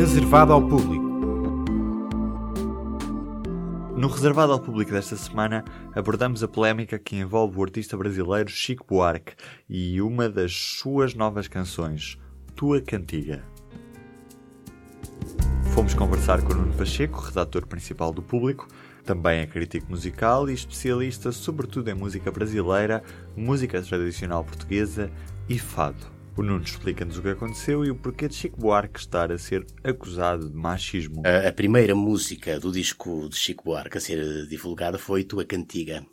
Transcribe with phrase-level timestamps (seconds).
[0.00, 1.04] Reservado ao público.
[3.94, 5.62] No Reservado ao Público desta semana,
[5.94, 9.34] abordamos a polémica que envolve o artista brasileiro Chico Buarque
[9.68, 12.18] e uma das suas novas canções,
[12.56, 13.44] Tua Cantiga.
[15.74, 18.68] Fomos conversar com Nuno Pacheco, redator principal do Público,
[19.04, 23.02] também é crítico musical e especialista sobretudo em música brasileira,
[23.36, 25.10] música tradicional portuguesa
[25.46, 26.19] e fado.
[26.36, 29.66] O Nuno explica-nos o que aconteceu e o porquê de Chico Buarque estar a ser
[29.82, 31.22] acusado de machismo.
[31.26, 36.04] A, a primeira música do disco de Chico Buarque a ser divulgada foi Tua Cantiga.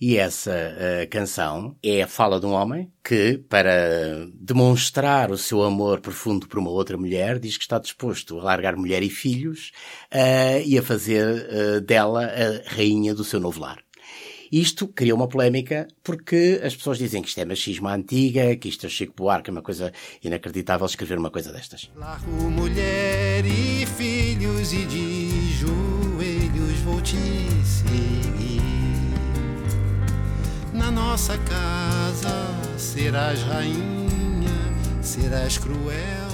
[0.00, 5.62] E essa uh, canção é a fala de um homem que, para demonstrar o seu
[5.62, 9.72] amor profundo por uma outra mulher, diz que está disposto a largar mulher e filhos
[10.10, 13.78] uh, e a fazer uh, dela a rainha do seu novo lar.
[14.50, 18.68] Isto cria uma polémica porque as pessoas dizem que isto é machismo à antiga, que
[18.68, 19.92] isto é Chico Buarque, é uma coisa
[20.24, 21.88] inacreditável escrever uma coisa destas.
[21.94, 27.16] Largo mulher e filhos e de joelhos vou te
[27.64, 28.60] seguir.
[30.72, 34.50] Na nossa casa serás rainha,
[35.00, 36.29] serás cruel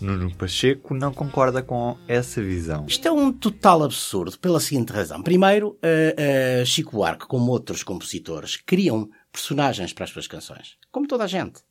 [0.00, 2.86] Nuno Pacheco não concorda com essa visão.
[2.86, 5.22] Isto é um total absurdo pela seguinte razão.
[5.22, 10.76] Primeiro, uh, uh, Chico Buarque, como outros compositores, criam personagens para as suas canções.
[10.90, 11.65] Como toda a gente.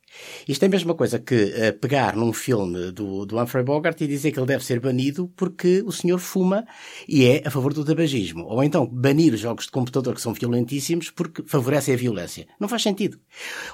[0.48, 4.06] Isto é a mesma coisa que uh, pegar num filme do, do Humphrey Bogart e
[4.06, 6.64] dizer que ele deve ser banido porque o senhor fuma
[7.08, 8.44] e é a favor do tabagismo.
[8.44, 12.46] Ou então banir os jogos de computador que são violentíssimos porque favorecem a violência.
[12.60, 13.18] Não faz sentido.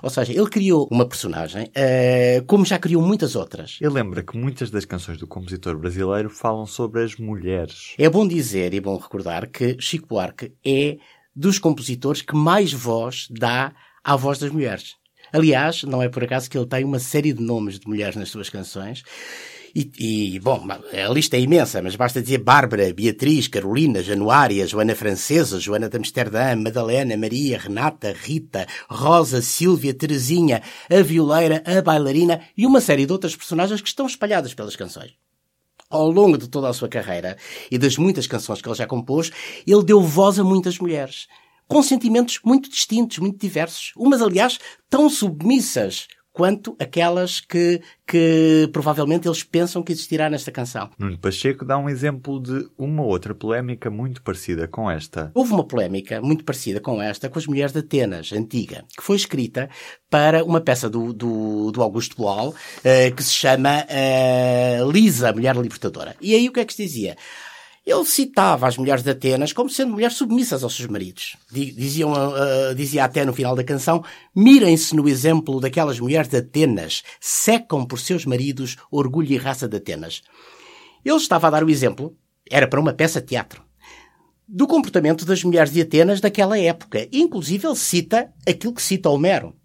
[0.03, 3.79] Ou seja, ele criou uma personagem uh, como já criou muitas outras.
[3.81, 7.95] Ele lembra que muitas das canções do compositor brasileiro falam sobre as mulheres.
[7.99, 10.97] É bom dizer e bom recordar que Chico Buarque é
[11.35, 13.73] dos compositores que mais voz dá
[14.05, 14.97] à voz das mulheres.
[15.33, 18.29] Aliás, não é por acaso que ele tem uma série de nomes de mulheres nas
[18.29, 19.03] suas canções.
[19.75, 24.95] E, e, bom, a lista é imensa, mas basta dizer Bárbara, Beatriz, Carolina, Januária, Joana
[24.95, 32.43] Francesa, Joana de Amsterdã, Madalena, Maria, Renata, Rita, Rosa, Sílvia, Terezinha, a violeira, a bailarina
[32.55, 35.13] e uma série de outras personagens que estão espalhadas pelas canções.
[35.89, 37.39] Ao longo de toda a sua carreira
[37.71, 39.31] e das muitas canções que ele já compôs,
[39.67, 41.29] ele deu voz a muitas mulheres
[41.73, 43.93] com sentimentos muito distintos, muito diversos.
[43.97, 44.59] Umas, aliás,
[44.91, 50.91] tão submissas quanto aquelas que, que provavelmente eles pensam que existirá nesta canção.
[50.99, 55.31] Nuno Pacheco dá um exemplo de uma outra polémica muito parecida com esta.
[55.35, 59.17] Houve uma polémica muito parecida com esta com as Mulheres de Atenas, antiga, que foi
[59.17, 59.71] escrita
[60.11, 65.57] para uma peça do, do, do Augusto Boal, uh, que se chama uh, Lisa, Mulher
[65.57, 66.17] Libertadora.
[66.21, 67.17] E aí o que é que se dizia?
[67.85, 71.37] Ele citava as mulheres de Atenas como sendo mulheres submissas aos seus maridos.
[71.51, 74.05] Diziam, uh, dizia até no final da canção:
[74.35, 79.77] mirem-se no exemplo daquelas mulheres de Atenas, secam por seus maridos orgulho e raça de
[79.77, 80.23] Atenas.
[81.05, 82.17] Ele estava a dar o exemplo,
[82.49, 83.61] era para uma peça de teatro,
[84.47, 87.09] do comportamento das mulheres de Atenas daquela época.
[87.13, 89.57] Inclusive, ele cita aquilo que cita Homero.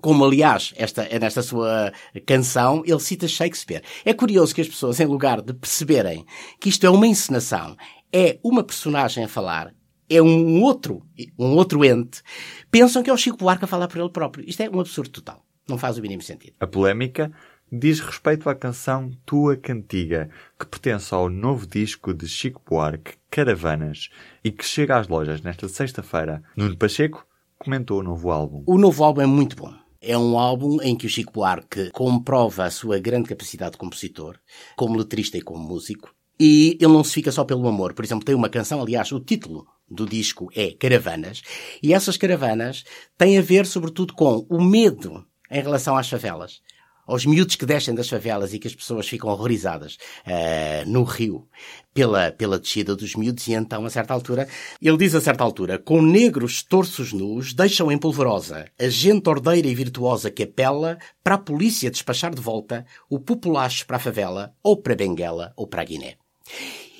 [0.00, 1.92] Como, aliás, esta, nesta sua
[2.26, 3.82] canção, ele cita Shakespeare.
[4.04, 6.24] É curioso que as pessoas, em lugar de perceberem
[6.58, 7.76] que isto é uma encenação,
[8.12, 9.74] é uma personagem a falar,
[10.08, 11.02] é um outro,
[11.38, 12.22] um outro ente,
[12.70, 14.44] pensam que é o Chico Buarque a falar por ele próprio.
[14.48, 15.44] Isto é um absurdo total.
[15.68, 16.54] Não faz o mínimo sentido.
[16.58, 17.30] A polémica
[17.70, 20.28] diz respeito à canção Tua Cantiga,
[20.58, 24.08] que pertence ao novo disco de Chico Buarque, Caravanas,
[24.42, 26.42] e que chega às lojas nesta sexta-feira.
[26.56, 27.24] Nuno Pacheco
[27.58, 28.64] comentou o novo álbum.
[28.66, 29.72] O novo álbum é muito bom.
[30.02, 34.38] É um álbum em que o Chico Buarque comprova a sua grande capacidade de compositor,
[34.74, 36.14] como letrista e como músico.
[36.38, 37.92] E ele não se fica só pelo amor.
[37.92, 41.42] Por exemplo, tem uma canção, aliás, o título do disco é Caravanas.
[41.82, 42.82] E essas caravanas
[43.18, 46.62] têm a ver, sobretudo, com o medo em relação às favelas
[47.10, 51.48] aos miúdos que descem das favelas e que as pessoas ficam horrorizadas uh, no rio
[51.92, 54.48] pela, pela descida dos miúdos e então, a certa altura,
[54.80, 59.66] ele diz a certa altura, com negros torsos nus, deixam em polvorosa a gente ordeira
[59.66, 64.54] e virtuosa que apela para a polícia despachar de volta o populacho para a favela,
[64.62, 66.14] ou para Benguela, ou para a Guiné.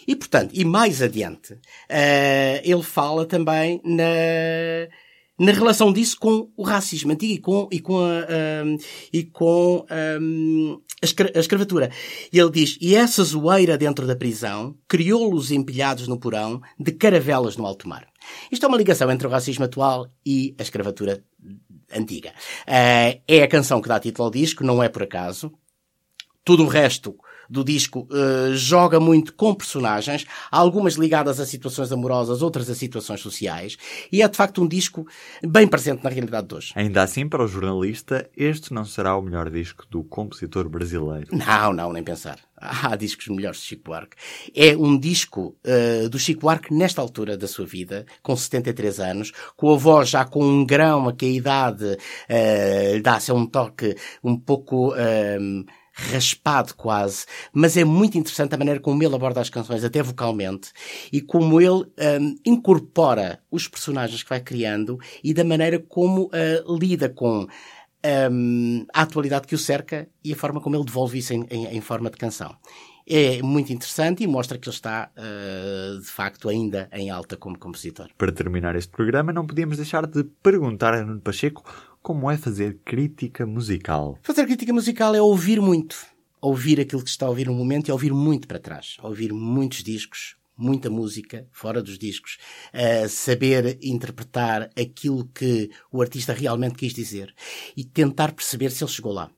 [0.06, 4.02] E, portanto, e mais adiante, uh, ele fala também na
[5.40, 8.26] na relação disso com o racismo antigo e com, e com, a,
[9.10, 10.18] e com a,
[11.34, 11.90] a escravatura.
[12.30, 17.56] E ele diz, e essa zoeira dentro da prisão criou-los empilhados no porão de caravelas
[17.56, 18.06] no alto mar.
[18.52, 21.24] Isto é uma ligação entre o racismo atual e a escravatura
[21.90, 22.34] antiga.
[22.68, 25.50] Uh, é a canção que dá título ao disco, não é por acaso.
[26.44, 27.16] Tudo o resto
[27.50, 33.20] do disco uh, joga muito com personagens, algumas ligadas a situações amorosas, outras a situações
[33.20, 33.76] sociais,
[34.12, 35.04] e é de facto um disco
[35.42, 36.72] bem presente na realidade de hoje.
[36.76, 41.26] Ainda assim, para o jornalista, este não será o melhor disco do compositor brasileiro.
[41.32, 42.38] Não, não, nem pensar.
[42.56, 44.16] Há discos melhores de Chico Buarque.
[44.54, 49.32] É um disco uh, do Chico Buarque nesta altura da sua vida, com 73 anos,
[49.56, 53.96] com a voz já com um grão a que a idade uh, dá-se um toque
[54.22, 55.64] um pouco uh,
[56.12, 60.72] raspado quase, mas é muito interessante a maneira como ele aborda as canções, até vocalmente,
[61.12, 61.84] e como ele
[62.20, 67.46] um, incorpora os personagens que vai criando e da maneira como uh, lida com
[68.32, 71.76] um, a atualidade que o cerca e a forma como ele devolve isso em, em,
[71.76, 72.56] em forma de canção.
[73.12, 77.58] É muito interessante e mostra que ele está, uh, de facto, ainda em alta como
[77.58, 78.08] compositor.
[78.16, 81.64] Para terminar este programa, não podíamos deixar de perguntar a Nuno Pacheco
[82.02, 84.18] como é fazer crítica musical.
[84.22, 85.96] Fazer crítica musical é ouvir muito.
[86.40, 88.96] Ouvir aquilo que está a ouvir no momento e ouvir muito para trás.
[89.02, 92.38] Ouvir muitos discos, muita música fora dos discos,
[92.74, 97.34] uh, saber interpretar aquilo que o artista realmente quis dizer
[97.76, 99.30] e tentar perceber se ele chegou lá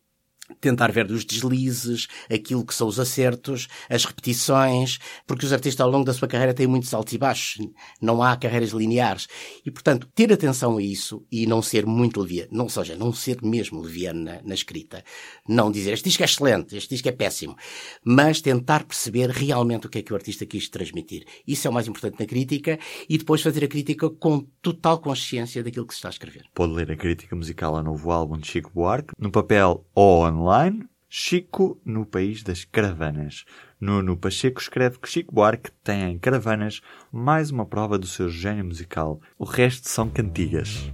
[0.60, 5.90] tentar ver dos deslizes, aquilo que são os acertos, as repetições, porque os artistas ao
[5.90, 7.66] longo da sua carreira têm muitos altos e baixos,
[8.00, 9.26] não há carreiras lineares.
[9.64, 13.42] E, portanto, ter atenção a isso e não ser muito leviano, não seja, não ser
[13.42, 15.04] mesmo leviano na, na escrita,
[15.48, 17.56] não dizer este disco é excelente, este disco é péssimo,
[18.04, 21.24] mas tentar perceber realmente o que é que o artista quis transmitir.
[21.46, 22.78] Isso é o mais importante na crítica
[23.08, 26.44] e depois fazer a crítica com total consciência daquilo que se está a escrever.
[26.54, 30.41] Pode ler a crítica musical ao novo álbum de Chico Buarque, no papel ou online
[30.42, 33.44] online, Chico no País das Caravanas.
[33.80, 36.80] Nuno Pacheco escreve que Chico Buarque tem em Caravanas
[37.12, 39.20] mais uma prova do seu gênio musical.
[39.38, 40.92] O resto são cantigas.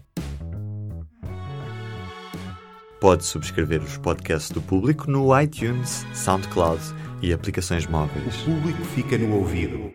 [3.01, 6.83] Pode subscrever os podcasts do público no iTunes, SoundCloud
[7.23, 8.43] e aplicações móveis.
[8.43, 9.95] O público fica no ouvido.